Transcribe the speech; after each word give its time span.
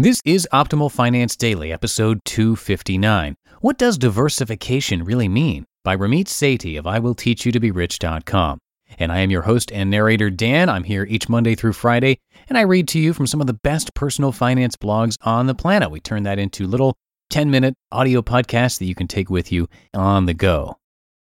This 0.00 0.22
is 0.24 0.46
Optimal 0.52 0.92
Finance 0.92 1.34
Daily, 1.34 1.72
episode 1.72 2.24
259. 2.24 3.36
What 3.60 3.76
does 3.76 3.98
diversification 3.98 5.02
really 5.02 5.26
mean? 5.26 5.64
By 5.82 5.96
Ramit 5.96 6.26
Sethi 6.26 6.78
of 6.78 6.84
IWillTeachYouToBeRich.com. 6.84 8.60
And 9.00 9.10
I 9.10 9.18
am 9.18 9.32
your 9.32 9.42
host 9.42 9.72
and 9.72 9.90
narrator, 9.90 10.30
Dan. 10.30 10.68
I'm 10.68 10.84
here 10.84 11.04
each 11.10 11.28
Monday 11.28 11.56
through 11.56 11.72
Friday, 11.72 12.20
and 12.48 12.56
I 12.56 12.60
read 12.60 12.86
to 12.88 13.00
you 13.00 13.12
from 13.12 13.26
some 13.26 13.40
of 13.40 13.48
the 13.48 13.58
best 13.64 13.92
personal 13.94 14.30
finance 14.30 14.76
blogs 14.76 15.16
on 15.22 15.48
the 15.48 15.54
planet. 15.56 15.90
We 15.90 15.98
turn 15.98 16.22
that 16.22 16.38
into 16.38 16.68
little 16.68 16.96
10 17.30 17.50
minute 17.50 17.74
audio 17.90 18.22
podcasts 18.22 18.78
that 18.78 18.86
you 18.86 18.94
can 18.94 19.08
take 19.08 19.30
with 19.30 19.50
you 19.50 19.68
on 19.94 20.26
the 20.26 20.34
go. 20.34 20.76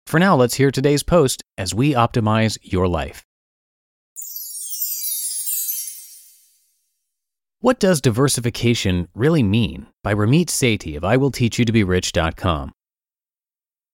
For 0.07 0.19
now, 0.19 0.35
let's 0.35 0.55
hear 0.55 0.71
today's 0.71 1.03
post 1.03 1.41
as 1.57 1.73
we 1.73 1.93
optimize 1.93 2.57
your 2.63 2.89
life. 2.89 3.23
What 7.59 7.79
does 7.79 8.01
diversification 8.01 9.07
really 9.15 9.41
mean? 9.41 9.87
By 10.03 10.13
Ramit 10.13 10.45
Sethi 10.45 10.95
of 10.95 11.01
IWillTeachYouToBeRich.com. 11.01 12.71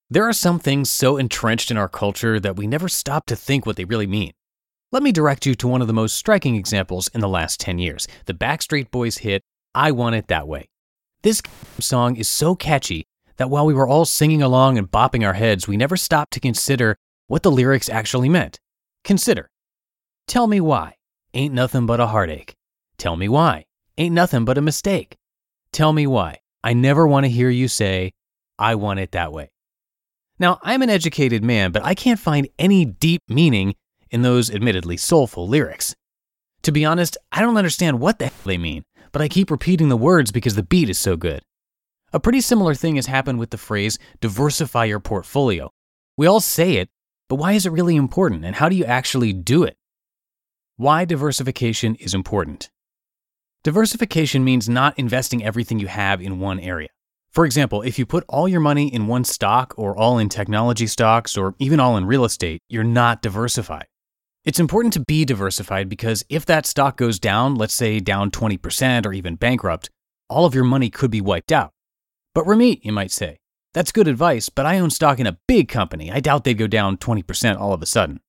There 0.10 0.28
are 0.28 0.34
some 0.34 0.60
things 0.60 0.92
so 0.92 1.16
entrenched 1.16 1.72
in 1.72 1.78
our 1.78 1.88
culture 1.88 2.42
that 2.42 2.58
we 2.58 2.68
never 2.68 2.90
stop 2.90 3.26
to 3.28 3.38
think 3.38 3.66
what 3.66 3.78
they 3.78 3.86
really 3.86 4.06
mean. 4.06 4.34
Let 4.92 5.02
me 5.02 5.14
direct 5.14 5.46
you 5.46 5.56
to 5.56 5.68
one 5.70 5.80
of 5.80 5.88
the 5.88 5.94
most 5.94 6.18
striking 6.18 6.58
examples 6.58 7.08
in 7.14 7.22
the 7.22 7.30
last 7.30 7.62
10 7.62 7.80
years 7.80 8.06
the 8.26 8.34
Backstreet 8.34 8.92
Boys 8.92 9.20
hit, 9.20 9.42
I 9.74 9.92
Want 9.92 10.16
It 10.16 10.28
That 10.28 10.46
Way. 10.46 10.68
This 11.22 11.42
song 11.80 12.18
is 12.18 12.28
so 12.28 12.56
catchy 12.56 13.06
that 13.38 13.50
while 13.50 13.66
we 13.66 13.74
were 13.74 13.88
all 13.88 14.04
singing 14.04 14.42
along 14.42 14.78
and 14.78 14.92
bopping 14.92 15.26
our 15.26 15.36
heads, 15.36 15.70
we 15.70 15.78
never 15.78 15.96
stopped 15.96 16.34
to 16.34 16.42
consider 16.42 16.98
what 17.28 17.44
the 17.44 17.52
lyrics 17.52 17.88
actually 17.88 18.28
meant. 18.28 18.60
Consider 19.06 19.50
Tell 20.28 20.48
me 20.48 20.60
why, 20.60 20.96
ain't 21.34 21.54
nothing 21.54 21.86
but 21.86 22.02
a 22.02 22.08
heartache. 22.08 22.56
Tell 23.04 23.18
me 23.18 23.28
why. 23.28 23.66
Ain't 23.98 24.16
nothing 24.16 24.46
but 24.46 24.58
a 24.58 24.62
mistake. 24.62 25.18
Tell 25.74 25.92
me 25.92 26.08
why. 26.08 26.40
I 26.64 26.72
never 26.72 27.06
want 27.06 27.26
to 27.26 27.30
hear 27.30 27.50
you 27.50 27.68
say, 27.68 28.14
I 28.58 28.76
want 28.76 29.02
it 29.02 29.12
that 29.12 29.34
way. 29.34 29.52
Now, 30.40 30.58
I'm 30.64 30.82
an 30.82 30.90
educated 30.90 31.44
man, 31.44 31.74
but 31.74 31.84
I 31.84 31.96
can't 31.96 32.18
find 32.18 32.48
any 32.58 32.86
deep 32.86 33.22
meaning 33.28 33.76
in 34.10 34.22
those 34.22 34.50
admittedly 34.50 34.96
soulful 34.96 35.50
lyrics. 35.50 35.94
To 36.62 36.72
be 36.72 36.86
honest, 36.86 37.18
I 37.30 37.42
don't 37.42 37.58
understand 37.58 38.00
what 38.00 38.20
the 38.20 38.28
hell 38.28 38.36
they 38.46 38.58
mean, 38.58 38.86
but 39.12 39.22
I 39.22 39.28
keep 39.28 39.52
repeating 39.52 39.90
the 39.90 39.98
words 39.98 40.32
because 40.32 40.56
the 40.56 40.64
beat 40.64 40.90
is 40.90 40.98
so 40.98 41.18
good. 41.18 41.42
A 42.14 42.22
pretty 42.22 42.40
similar 42.40 42.74
thing 42.74 42.96
has 42.96 43.08
happened 43.08 43.38
with 43.38 43.50
the 43.50 43.58
phrase 43.58 44.00
diversify 44.22 44.86
your 44.86 45.02
portfolio. 45.02 45.72
We 46.16 46.26
all 46.26 46.40
say 46.40 46.76
it, 46.76 46.88
but 47.28 47.36
why 47.36 47.52
is 47.52 47.66
it 47.66 47.74
really 47.74 47.98
important 47.98 48.46
and 48.46 48.56
how 48.56 48.70
do 48.70 48.78
you 48.78 48.86
actually 48.86 49.34
do 49.34 49.64
it? 49.64 49.76
Why 50.78 51.04
diversification 51.04 51.96
is 51.96 52.14
important. 52.14 52.70
Diversification 53.64 54.44
means 54.44 54.68
not 54.68 55.00
investing 55.00 55.42
everything 55.42 55.80
you 55.80 55.88
have 55.88 56.22
in 56.22 56.42
one 56.42 56.60
area. 56.60 56.90
For 57.32 57.46
example, 57.46 57.82
if 57.82 57.98
you 57.98 58.06
put 58.06 58.26
all 58.28 58.46
your 58.46 58.60
money 58.60 58.94
in 58.94 59.08
one 59.08 59.24
stock 59.24 59.74
or 59.78 59.98
all 59.98 60.18
in 60.20 60.28
technology 60.28 60.86
stocks 60.86 61.38
or 61.38 61.56
even 61.60 61.80
all 61.80 61.96
in 61.96 62.06
real 62.06 62.26
estate, 62.26 62.62
you're 62.68 62.84
not 62.84 63.22
diversified. 63.22 63.86
It's 64.44 64.60
important 64.60 64.92
to 64.96 65.00
be 65.00 65.24
diversified 65.24 65.88
because 65.88 66.26
if 66.28 66.46
that 66.46 66.66
stock 66.66 66.98
goes 66.98 67.20
down, 67.20 67.56
let's 67.56 67.74
say 67.74 68.02
down 68.02 68.32
20% 68.32 69.06
or 69.06 69.14
even 69.14 69.36
bankrupt, 69.36 69.90
all 70.30 70.44
of 70.46 70.54
your 70.54 70.66
money 70.66 70.90
could 70.90 71.10
be 71.10 71.22
wiped 71.22 71.54
out. 71.54 71.72
But 72.36 72.44
Ramit, 72.44 72.84
you 72.84 72.92
might 72.92 73.12
say, 73.12 73.38
that's 73.74 73.94
good 73.94 74.10
advice, 74.10 74.50
but 74.50 74.66
I 74.66 74.78
own 74.78 74.90
stock 74.90 75.22
in 75.22 75.28
a 75.28 75.40
big 75.48 75.70
company. 75.70 76.12
I 76.12 76.20
doubt 76.20 76.44
they'd 76.44 76.56
go 76.56 76.68
down 76.68 76.98
20% 76.98 77.58
all 77.58 77.72
of 77.72 77.82
a 77.82 77.86
sudden. 77.86 78.20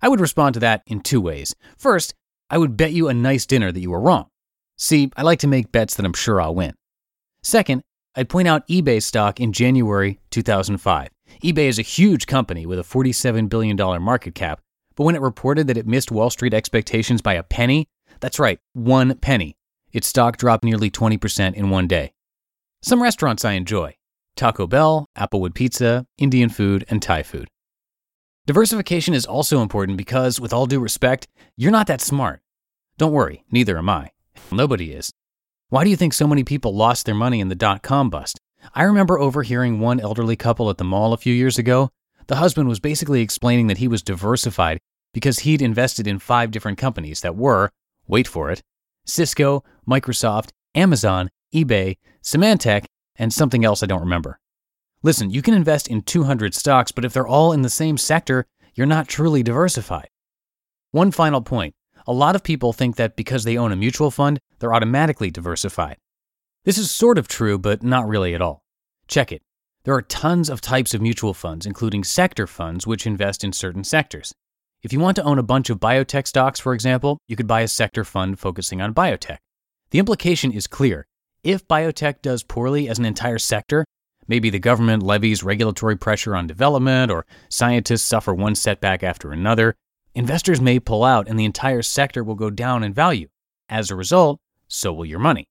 I 0.00 0.08
would 0.08 0.20
respond 0.20 0.54
to 0.54 0.60
that 0.60 0.82
in 0.86 1.00
two 1.00 1.20
ways. 1.20 1.56
First, 1.76 2.14
I 2.48 2.58
would 2.58 2.76
bet 2.76 2.92
you 2.92 3.08
a 3.08 3.14
nice 3.14 3.44
dinner 3.44 3.72
that 3.72 3.80
you 3.80 3.90
were 3.90 4.00
wrong. 4.00 4.28
See, 4.80 5.10
I 5.16 5.22
like 5.22 5.40
to 5.40 5.48
make 5.48 5.72
bets 5.72 5.96
that 5.96 6.06
I'm 6.06 6.12
sure 6.12 6.40
I'll 6.40 6.54
win. 6.54 6.74
Second, 7.42 7.82
I'd 8.14 8.28
point 8.28 8.46
out 8.46 8.66
eBay 8.68 9.02
stock 9.02 9.40
in 9.40 9.52
January 9.52 10.20
2005. 10.30 11.08
eBay 11.42 11.68
is 11.68 11.80
a 11.80 11.82
huge 11.82 12.26
company 12.26 12.64
with 12.64 12.78
a 12.78 12.82
$47 12.82 13.48
billion 13.48 13.76
market 14.00 14.36
cap, 14.36 14.60
but 14.94 15.02
when 15.02 15.16
it 15.16 15.20
reported 15.20 15.66
that 15.66 15.76
it 15.76 15.86
missed 15.86 16.12
Wall 16.12 16.30
Street 16.30 16.54
expectations 16.54 17.20
by 17.20 17.34
a 17.34 17.42
penny, 17.42 17.88
that's 18.20 18.38
right, 18.38 18.60
one 18.72 19.16
penny, 19.16 19.56
its 19.92 20.06
stock 20.06 20.36
dropped 20.36 20.64
nearly 20.64 20.90
20% 20.90 21.54
in 21.54 21.70
one 21.70 21.88
day. 21.88 22.12
Some 22.82 23.02
restaurants 23.02 23.44
I 23.44 23.52
enjoy 23.52 23.96
Taco 24.36 24.68
Bell, 24.68 25.06
Applewood 25.18 25.54
Pizza, 25.54 26.06
Indian 26.18 26.50
food, 26.50 26.84
and 26.88 27.02
Thai 27.02 27.24
food. 27.24 27.48
Diversification 28.46 29.12
is 29.12 29.26
also 29.26 29.60
important 29.60 29.98
because, 29.98 30.40
with 30.40 30.52
all 30.52 30.66
due 30.66 30.78
respect, 30.78 31.26
you're 31.56 31.72
not 31.72 31.88
that 31.88 32.00
smart. 32.00 32.40
Don't 32.96 33.12
worry, 33.12 33.44
neither 33.50 33.76
am 33.76 33.88
I. 33.88 34.12
Nobody 34.50 34.92
is. 34.92 35.12
Why 35.68 35.84
do 35.84 35.90
you 35.90 35.96
think 35.96 36.14
so 36.14 36.26
many 36.26 36.44
people 36.44 36.74
lost 36.74 37.04
their 37.06 37.14
money 37.14 37.40
in 37.40 37.48
the 37.48 37.54
dot 37.54 37.82
com 37.82 38.10
bust? 38.10 38.40
I 38.74 38.82
remember 38.82 39.18
overhearing 39.18 39.80
one 39.80 40.00
elderly 40.00 40.36
couple 40.36 40.70
at 40.70 40.78
the 40.78 40.84
mall 40.84 41.12
a 41.12 41.18
few 41.18 41.34
years 41.34 41.58
ago. 41.58 41.90
The 42.26 42.36
husband 42.36 42.68
was 42.68 42.80
basically 42.80 43.22
explaining 43.22 43.66
that 43.68 43.78
he 43.78 43.88
was 43.88 44.02
diversified 44.02 44.78
because 45.14 45.40
he'd 45.40 45.62
invested 45.62 46.06
in 46.06 46.18
five 46.18 46.50
different 46.50 46.78
companies 46.78 47.20
that 47.20 47.36
were, 47.36 47.70
wait 48.06 48.28
for 48.28 48.50
it, 48.50 48.62
Cisco, 49.04 49.64
Microsoft, 49.88 50.50
Amazon, 50.74 51.30
eBay, 51.54 51.96
Symantec, 52.22 52.84
and 53.16 53.32
something 53.32 53.64
else 53.64 53.82
I 53.82 53.86
don't 53.86 54.00
remember. 54.00 54.38
Listen, 55.02 55.30
you 55.30 55.42
can 55.42 55.54
invest 55.54 55.88
in 55.88 56.02
200 56.02 56.54
stocks, 56.54 56.92
but 56.92 57.04
if 57.04 57.12
they're 57.12 57.26
all 57.26 57.52
in 57.52 57.62
the 57.62 57.70
same 57.70 57.96
sector, 57.96 58.46
you're 58.74 58.86
not 58.86 59.08
truly 59.08 59.42
diversified. 59.42 60.08
One 60.90 61.10
final 61.10 61.40
point 61.40 61.74
a 62.08 62.12
lot 62.12 62.34
of 62.34 62.42
people 62.42 62.72
think 62.72 62.96
that 62.96 63.16
because 63.16 63.44
they 63.44 63.58
own 63.58 63.70
a 63.70 63.76
mutual 63.76 64.10
fund, 64.10 64.40
they're 64.58 64.72
automatically 64.72 65.30
diversified. 65.30 65.98
This 66.64 66.78
is 66.78 66.90
sort 66.90 67.18
of 67.18 67.28
true, 67.28 67.58
but 67.58 67.82
not 67.82 68.08
really 68.08 68.34
at 68.34 68.40
all. 68.40 68.62
Check 69.08 69.30
it. 69.30 69.42
There 69.84 69.94
are 69.94 70.00
tons 70.00 70.48
of 70.48 70.62
types 70.62 70.94
of 70.94 71.02
mutual 71.02 71.34
funds, 71.34 71.66
including 71.66 72.04
sector 72.04 72.46
funds, 72.46 72.86
which 72.86 73.06
invest 73.06 73.44
in 73.44 73.52
certain 73.52 73.84
sectors. 73.84 74.32
If 74.82 74.90
you 74.90 75.00
want 75.00 75.16
to 75.16 75.22
own 75.22 75.38
a 75.38 75.42
bunch 75.42 75.68
of 75.68 75.80
biotech 75.80 76.26
stocks, 76.26 76.58
for 76.58 76.72
example, 76.72 77.18
you 77.28 77.36
could 77.36 77.46
buy 77.46 77.60
a 77.60 77.68
sector 77.68 78.04
fund 78.04 78.38
focusing 78.38 78.80
on 78.80 78.94
biotech. 78.94 79.38
The 79.90 79.98
implication 79.98 80.50
is 80.50 80.66
clear. 80.66 81.06
If 81.44 81.68
biotech 81.68 82.22
does 82.22 82.42
poorly 82.42 82.88
as 82.88 82.98
an 82.98 83.04
entire 83.04 83.38
sector, 83.38 83.84
maybe 84.26 84.48
the 84.48 84.58
government 84.58 85.02
levies 85.02 85.42
regulatory 85.42 85.96
pressure 85.96 86.34
on 86.34 86.46
development, 86.46 87.10
or 87.10 87.26
scientists 87.50 88.02
suffer 88.02 88.32
one 88.32 88.54
setback 88.54 89.02
after 89.02 89.30
another, 89.30 89.74
investors 90.14 90.60
may 90.60 90.80
pull 90.80 91.04
out 91.04 91.28
and 91.28 91.38
the 91.38 91.44
entire 91.44 91.82
sector 91.82 92.24
will 92.24 92.34
go 92.34 92.50
down 92.50 92.82
in 92.82 92.92
value. 92.92 93.28
As 93.68 93.90
a 93.90 93.96
result, 93.96 94.40
so 94.66 94.92
will 94.92 95.06
your 95.06 95.18
money. 95.18 95.48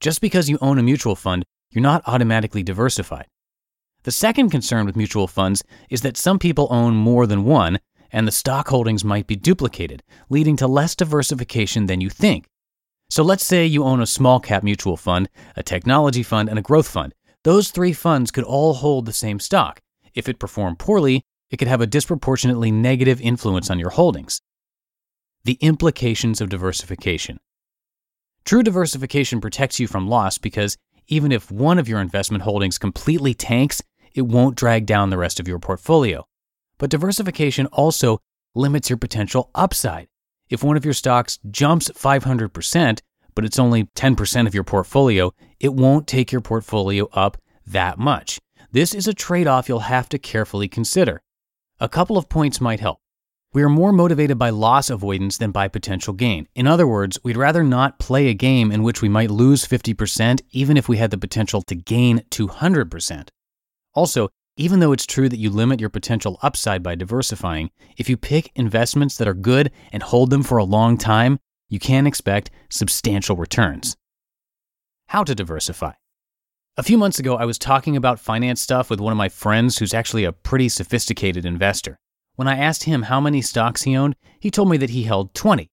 Just 0.00 0.20
because 0.20 0.48
you 0.50 0.58
own 0.60 0.78
a 0.78 0.82
mutual 0.82 1.16
fund, 1.16 1.44
you're 1.70 1.82
not 1.82 2.02
automatically 2.06 2.62
diversified. 2.62 3.26
The 4.04 4.10
second 4.10 4.50
concern 4.50 4.84
with 4.84 4.96
mutual 4.96 5.26
funds 5.26 5.64
is 5.88 6.02
that 6.02 6.16
some 6.16 6.38
people 6.38 6.68
own 6.70 6.94
more 6.94 7.26
than 7.26 7.44
one, 7.44 7.78
and 8.12 8.28
the 8.28 8.32
stock 8.32 8.68
holdings 8.68 9.02
might 9.04 9.26
be 9.26 9.34
duplicated, 9.34 10.02
leading 10.28 10.56
to 10.58 10.66
less 10.66 10.94
diversification 10.94 11.86
than 11.86 12.00
you 12.00 12.10
think. 12.10 12.46
So 13.10 13.22
let's 13.22 13.44
say 13.44 13.64
you 13.64 13.84
own 13.84 14.00
a 14.00 14.06
small 14.06 14.40
cap 14.40 14.62
mutual 14.62 14.96
fund, 14.96 15.28
a 15.56 15.62
technology 15.62 16.22
fund, 16.22 16.48
and 16.48 16.58
a 16.58 16.62
growth 16.62 16.88
fund. 16.88 17.14
those 17.44 17.70
three 17.70 17.92
funds 17.92 18.30
could 18.30 18.44
all 18.44 18.74
hold 18.74 19.04
the 19.04 19.12
same 19.12 19.38
stock. 19.38 19.80
If 20.14 20.28
it 20.28 20.38
performed 20.38 20.78
poorly, 20.78 21.24
it 21.54 21.58
could 21.58 21.68
have 21.68 21.80
a 21.80 21.86
disproportionately 21.86 22.72
negative 22.72 23.20
influence 23.20 23.70
on 23.70 23.78
your 23.78 23.90
holdings. 23.90 24.40
The 25.44 25.56
implications 25.60 26.40
of 26.40 26.48
diversification. 26.48 27.38
True 28.44 28.64
diversification 28.64 29.40
protects 29.40 29.78
you 29.78 29.86
from 29.86 30.08
loss 30.08 30.36
because 30.36 30.76
even 31.06 31.30
if 31.30 31.52
one 31.52 31.78
of 31.78 31.88
your 31.88 32.00
investment 32.00 32.42
holdings 32.42 32.76
completely 32.76 33.34
tanks, 33.34 33.80
it 34.16 34.22
won't 34.22 34.56
drag 34.56 34.84
down 34.84 35.10
the 35.10 35.16
rest 35.16 35.38
of 35.38 35.46
your 35.46 35.60
portfolio. 35.60 36.26
But 36.78 36.90
diversification 36.90 37.66
also 37.66 38.20
limits 38.56 38.90
your 38.90 38.96
potential 38.96 39.50
upside. 39.54 40.08
If 40.50 40.64
one 40.64 40.76
of 40.76 40.84
your 40.84 40.92
stocks 40.92 41.38
jumps 41.52 41.88
500%, 41.88 42.98
but 43.36 43.44
it's 43.44 43.60
only 43.60 43.84
10% 43.84 44.46
of 44.48 44.54
your 44.54 44.64
portfolio, 44.64 45.32
it 45.60 45.72
won't 45.72 46.08
take 46.08 46.32
your 46.32 46.40
portfolio 46.40 47.08
up 47.12 47.36
that 47.64 47.96
much. 47.96 48.40
This 48.72 48.92
is 48.92 49.06
a 49.06 49.14
trade 49.14 49.46
off 49.46 49.68
you'll 49.68 49.78
have 49.78 50.08
to 50.08 50.18
carefully 50.18 50.66
consider. 50.66 51.20
A 51.80 51.88
couple 51.88 52.16
of 52.16 52.28
points 52.28 52.60
might 52.60 52.78
help. 52.78 53.00
We 53.52 53.62
are 53.64 53.68
more 53.68 53.92
motivated 53.92 54.38
by 54.38 54.50
loss 54.50 54.90
avoidance 54.90 55.38
than 55.38 55.50
by 55.50 55.66
potential 55.66 56.14
gain. 56.14 56.46
In 56.54 56.68
other 56.68 56.86
words, 56.86 57.18
we'd 57.24 57.36
rather 57.36 57.64
not 57.64 57.98
play 57.98 58.28
a 58.28 58.34
game 58.34 58.70
in 58.70 58.84
which 58.84 59.02
we 59.02 59.08
might 59.08 59.30
lose 59.30 59.66
50% 59.66 60.40
even 60.52 60.76
if 60.76 60.88
we 60.88 60.98
had 60.98 61.10
the 61.10 61.18
potential 61.18 61.62
to 61.62 61.74
gain 61.74 62.20
200%. 62.30 63.28
Also, 63.92 64.28
even 64.56 64.78
though 64.78 64.92
it's 64.92 65.04
true 65.04 65.28
that 65.28 65.38
you 65.38 65.50
limit 65.50 65.80
your 65.80 65.90
potential 65.90 66.38
upside 66.42 66.80
by 66.80 66.94
diversifying, 66.94 67.72
if 67.96 68.08
you 68.08 68.16
pick 68.16 68.52
investments 68.54 69.16
that 69.18 69.26
are 69.26 69.34
good 69.34 69.72
and 69.92 70.04
hold 70.04 70.30
them 70.30 70.44
for 70.44 70.58
a 70.58 70.64
long 70.64 70.96
time, 70.96 71.40
you 71.68 71.80
can 71.80 72.06
expect 72.06 72.52
substantial 72.70 73.34
returns. 73.34 73.96
How 75.08 75.24
to 75.24 75.34
diversify. 75.34 75.92
A 76.76 76.82
few 76.82 76.98
months 76.98 77.20
ago, 77.20 77.36
I 77.36 77.44
was 77.44 77.56
talking 77.56 77.96
about 77.96 78.18
finance 78.18 78.60
stuff 78.60 78.90
with 78.90 78.98
one 78.98 79.12
of 79.12 79.16
my 79.16 79.28
friends 79.28 79.78
who's 79.78 79.94
actually 79.94 80.24
a 80.24 80.32
pretty 80.32 80.68
sophisticated 80.68 81.46
investor. 81.46 82.00
When 82.34 82.48
I 82.48 82.58
asked 82.58 82.82
him 82.82 83.02
how 83.02 83.20
many 83.20 83.42
stocks 83.42 83.82
he 83.82 83.96
owned, 83.96 84.16
he 84.40 84.50
told 84.50 84.68
me 84.68 84.76
that 84.78 84.90
he 84.90 85.04
held 85.04 85.34
20. 85.34 85.70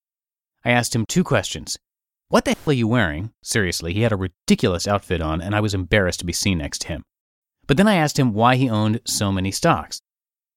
I 0.64 0.70
asked 0.70 0.94
him 0.94 1.04
two 1.04 1.24
questions. 1.24 1.76
What 2.28 2.44
the 2.44 2.52
hell 2.52 2.70
are 2.70 2.72
you 2.72 2.86
wearing? 2.86 3.32
Seriously, 3.42 3.92
he 3.92 4.02
had 4.02 4.12
a 4.12 4.16
ridiculous 4.16 4.86
outfit 4.86 5.20
on, 5.20 5.42
and 5.42 5.56
I 5.56 5.60
was 5.60 5.74
embarrassed 5.74 6.20
to 6.20 6.24
be 6.24 6.32
seen 6.32 6.58
next 6.58 6.82
to 6.82 6.88
him. 6.88 7.02
But 7.66 7.78
then 7.78 7.88
I 7.88 7.96
asked 7.96 8.16
him 8.16 8.32
why 8.32 8.54
he 8.54 8.70
owned 8.70 9.00
so 9.04 9.32
many 9.32 9.50
stocks. 9.50 10.02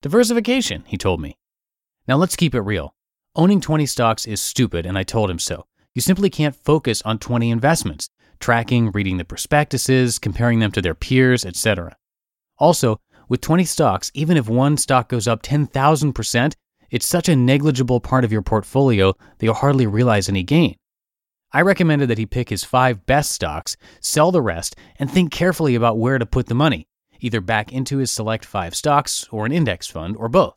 Diversification, 0.03 0.83
he 0.85 0.95
told 0.95 1.21
me. 1.21 1.39
Now 2.07 2.17
let's 2.17 2.35
keep 2.35 2.53
it 2.53 2.61
real. 2.61 2.93
Owning 3.35 3.61
20 3.61 3.87
stocks 3.87 4.27
is 4.27 4.41
stupid, 4.41 4.85
and 4.85 4.95
I 4.95 5.01
told 5.01 5.31
him 5.31 5.39
so. 5.39 5.65
You 5.95 6.03
simply 6.03 6.29
can't 6.29 6.55
focus 6.55 7.01
on 7.01 7.17
20 7.17 7.49
investments, 7.49 8.09
tracking, 8.39 8.91
reading 8.91 9.17
the 9.17 9.25
prospectuses, 9.25 10.19
comparing 10.19 10.59
them 10.59 10.71
to 10.71 10.81
their 10.81 10.95
peers, 10.95 11.45
etc. 11.45 11.95
Also, 12.57 12.99
with 13.27 13.41
20 13.41 13.65
stocks, 13.65 14.11
even 14.13 14.37
if 14.37 14.47
one 14.47 14.77
stock 14.77 15.09
goes 15.09 15.27
up 15.27 15.41
10,000%, 15.41 16.53
it's 16.91 17.05
such 17.05 17.27
a 17.27 17.35
negligible 17.35 17.99
part 17.99 18.23
of 18.23 18.31
your 18.31 18.41
portfolio 18.41 19.13
that 19.13 19.45
you'll 19.45 19.53
hardly 19.53 19.87
realize 19.87 20.29
any 20.29 20.43
gain. 20.43 20.75
I 21.51 21.61
recommended 21.61 22.09
that 22.09 22.17
he 22.17 22.25
pick 22.25 22.49
his 22.49 22.63
five 22.63 23.05
best 23.05 23.31
stocks, 23.31 23.77
sell 24.01 24.31
the 24.31 24.41
rest, 24.41 24.75
and 24.99 25.09
think 25.09 25.31
carefully 25.31 25.75
about 25.75 25.97
where 25.97 26.17
to 26.17 26.25
put 26.25 26.47
the 26.47 26.55
money, 26.55 26.87
either 27.21 27.41
back 27.41 27.71
into 27.71 27.97
his 27.97 28.11
select 28.11 28.45
five 28.45 28.75
stocks 28.75 29.27
or 29.31 29.45
an 29.45 29.51
index 29.51 29.87
fund 29.87 30.15
or 30.17 30.29
both. 30.29 30.55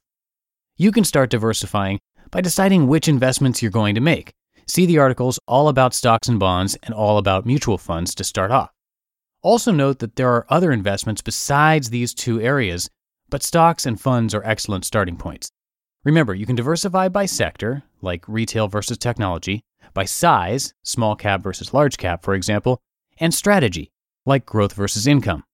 You 0.76 0.92
can 0.92 1.04
start 1.04 1.30
diversifying 1.30 2.00
by 2.30 2.40
deciding 2.40 2.86
which 2.86 3.08
investments 3.08 3.62
you're 3.62 3.70
going 3.70 3.94
to 3.94 4.00
make. 4.00 4.34
See 4.68 4.84
the 4.84 4.98
articles 4.98 5.40
all 5.48 5.68
about 5.68 5.94
stocks 5.94 6.28
and 6.28 6.38
bonds 6.38 6.76
and 6.82 6.94
all 6.94 7.16
about 7.16 7.46
mutual 7.46 7.78
funds 7.78 8.14
to 8.16 8.22
start 8.22 8.50
off. 8.50 8.70
Also, 9.40 9.72
note 9.72 9.98
that 10.00 10.16
there 10.16 10.28
are 10.28 10.46
other 10.50 10.72
investments 10.72 11.22
besides 11.22 11.88
these 11.88 12.12
two 12.12 12.38
areas, 12.40 12.90
but 13.30 13.42
stocks 13.42 13.86
and 13.86 13.98
funds 13.98 14.34
are 14.34 14.44
excellent 14.44 14.84
starting 14.84 15.16
points. 15.16 15.50
Remember, 16.04 16.34
you 16.34 16.44
can 16.44 16.54
diversify 16.54 17.08
by 17.08 17.24
sector, 17.24 17.82
like 18.02 18.28
retail 18.28 18.68
versus 18.68 18.98
technology, 18.98 19.62
by 19.94 20.04
size, 20.04 20.74
small 20.82 21.16
cap 21.16 21.42
versus 21.42 21.72
large 21.72 21.96
cap, 21.96 22.22
for 22.22 22.34
example, 22.34 22.78
and 23.18 23.32
strategy, 23.32 23.90
like 24.26 24.44
growth 24.44 24.74
versus 24.74 25.06
income. 25.06 25.44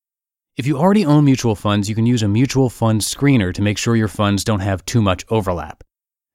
If 0.57 0.67
you 0.67 0.77
already 0.77 1.07
own 1.07 1.25
mutual 1.25 1.55
funds, 1.55 1.89
you 1.89 1.95
can 1.95 2.07
use 2.07 2.23
a 2.23 2.29
mutual 2.29 2.69
fund 2.69 3.01
screener 3.01 3.55
to 3.55 3.63
make 3.63 3.79
sure 3.79 3.95
your 3.95 4.09
funds 4.09 4.43
don't 4.43 4.61
have 4.61 4.85
too 4.85 5.01
much 5.01 5.25
overlap. 5.29 5.85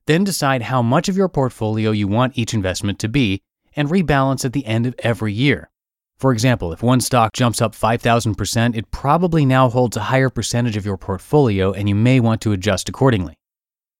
Then 0.09 0.23
decide 0.23 0.63
how 0.63 0.81
much 0.81 1.07
of 1.07 1.15
your 1.15 1.29
portfolio 1.29 1.91
you 1.91 2.07
want 2.07 2.35
each 2.35 2.55
investment 2.55 2.97
to 2.97 3.07
be 3.07 3.43
and 3.75 3.89
rebalance 3.89 4.43
at 4.43 4.53
the 4.53 4.65
end 4.65 4.87
of 4.87 4.95
every 5.03 5.31
year. 5.31 5.69
For 6.17 6.31
example, 6.31 6.73
if 6.73 6.81
one 6.81 6.99
stock 6.99 7.31
jumps 7.31 7.61
up 7.61 7.75
5,000%, 7.75 8.75
it 8.75 8.89
probably 8.89 9.45
now 9.45 9.69
holds 9.69 9.95
a 9.95 10.09
higher 10.09 10.31
percentage 10.31 10.75
of 10.75 10.83
your 10.83 10.97
portfolio 10.97 11.73
and 11.73 11.87
you 11.87 11.93
may 11.93 12.19
want 12.19 12.41
to 12.41 12.53
adjust 12.53 12.89
accordingly. 12.89 13.35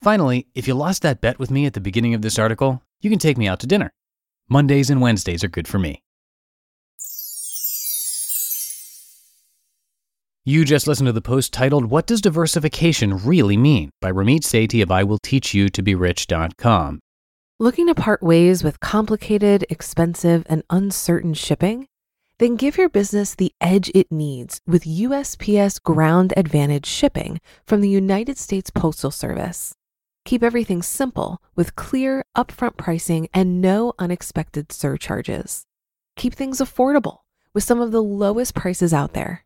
Finally, 0.02 0.48
if 0.56 0.68
you 0.68 0.74
lost 0.74 1.04
that 1.04 1.22
bet 1.22 1.38
with 1.38 1.52
me 1.52 1.68
at 1.68 1.74
the 1.74 1.80
beginning 1.80 2.16
of 2.16 2.24
this 2.24 2.40
article, 2.40 2.82
you 3.02 3.12
can 3.12 3.20
take 3.20 3.38
me 3.38 3.48
out 3.48 3.60
to 3.60 3.68
dinner. 3.68 3.92
Mondays 4.50 4.90
and 4.90 5.02
Wednesdays 5.02 5.44
are 5.44 5.48
good 5.48 5.68
for 5.68 5.78
me. 5.78 6.02
You 10.50 10.66
just 10.66 10.88
listened 10.88 11.06
to 11.06 11.14
the 11.14 11.22
post 11.22 11.54
titled 11.54 11.92
What 11.92 12.08
Does 12.08 12.22
Diversification 12.22 13.24
Really 13.24 13.56
Mean? 13.56 13.92
by 14.02 14.12
Ramit 14.12 14.40
Sethi 14.40 14.82
of 14.82 14.90
IWillTeachYouToBeRich.com. 14.90 17.00
Looking 17.60 17.86
to 17.86 17.94
part 17.94 18.24
ways 18.24 18.64
with 18.64 18.80
complicated, 18.80 19.64
expensive, 19.70 20.48
and 20.50 20.64
uncertain 20.72 21.36
shipping? 21.36 21.86
Then 22.40 22.56
give 22.56 22.80
your 22.80 22.90
business 22.90 23.36
the 23.36 23.52
edge 23.62 23.92
it 23.94 24.12
needs 24.12 24.60
with 24.66 24.86
USPS 24.86 25.84
Ground 25.84 26.34
Advantage 26.36 26.88
shipping 26.88 27.40
from 27.68 27.82
the 27.82 27.90
United 27.90 28.40
States 28.40 28.72
Postal 28.72 29.12
Service. 29.12 29.76
Keep 30.26 30.42
everything 30.42 30.82
simple 30.82 31.44
with 31.56 31.76
clear, 31.76 32.24
upfront 32.36 32.76
pricing 32.76 33.28
and 33.36 33.62
no 33.62 33.94
unexpected 34.00 34.72
surcharges. 34.72 35.68
Keep 36.16 36.34
things 36.34 36.58
affordable 36.58 37.20
with 37.54 37.64
some 37.64 37.80
of 37.80 37.92
the 37.92 38.02
lowest 38.02 38.56
prices 38.56 38.96
out 38.96 39.14
there 39.14 39.46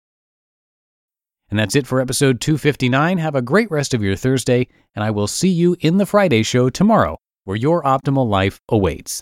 And 1.51 1.59
that's 1.59 1.75
it 1.75 1.85
for 1.85 1.99
episode 1.99 2.39
259. 2.39 3.17
Have 3.17 3.35
a 3.35 3.41
great 3.41 3.69
rest 3.69 3.93
of 3.93 4.01
your 4.01 4.15
Thursday, 4.15 4.67
and 4.95 5.03
I 5.03 5.11
will 5.11 5.27
see 5.27 5.49
you 5.49 5.75
in 5.81 5.97
the 5.97 6.05
Friday 6.05 6.43
show 6.43 6.69
tomorrow, 6.69 7.17
where 7.43 7.57
your 7.57 7.83
optimal 7.83 8.27
life 8.27 8.61
awaits. 8.69 9.19